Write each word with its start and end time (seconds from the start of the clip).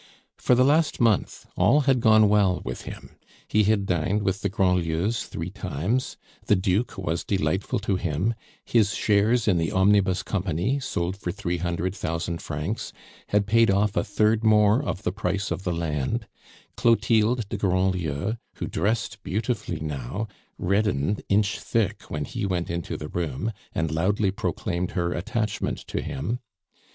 For 0.35 0.55
the 0.55 0.65
last 0.65 0.99
month 0.99 1.45
all 1.55 1.81
had 1.81 1.99
gone 1.99 2.27
well 2.27 2.59
with 2.65 2.85
him; 2.85 3.17
he 3.47 3.65
had 3.65 3.85
dined 3.85 4.23
with 4.23 4.41
the 4.41 4.49
Grandlieus 4.49 5.27
three 5.27 5.51
times; 5.51 6.17
the 6.47 6.55
Duke 6.55 6.97
was 6.97 7.23
delightful 7.23 7.77
to 7.81 7.97
him; 7.97 8.33
his 8.65 8.95
shares 8.95 9.47
in 9.47 9.59
the 9.59 9.71
Omnibus 9.71 10.23
Company, 10.23 10.79
sold 10.79 11.15
for 11.17 11.31
three 11.31 11.57
hundred 11.57 11.93
thousand 11.93 12.41
francs, 12.41 12.91
had 13.27 13.45
paid 13.45 13.69
off 13.69 13.95
a 13.95 14.03
third 14.03 14.43
more 14.43 14.81
of 14.81 15.03
the 15.03 15.11
price 15.11 15.51
of 15.51 15.65
the 15.65 15.71
land; 15.71 16.25
Clotilde 16.75 17.47
de 17.47 17.57
Grandlieu, 17.57 18.37
who 18.55 18.65
dressed 18.65 19.21
beautifully 19.21 19.79
now, 19.79 20.27
reddened 20.57 21.21
inch 21.29 21.59
thick 21.59 22.09
when 22.09 22.25
he 22.25 22.43
went 22.43 22.71
into 22.71 22.97
the 22.97 23.09
room, 23.09 23.53
and 23.71 23.91
loudly 23.91 24.31
proclaimed 24.31 24.93
her 24.93 25.13
attachment 25.13 25.77
to 25.85 26.01
him. 26.01 26.39